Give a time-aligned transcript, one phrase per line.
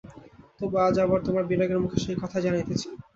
[0.59, 2.87] তবু আজ আবার তোমার বিরাগের মুখে সেই কথাই জানাইতেছি।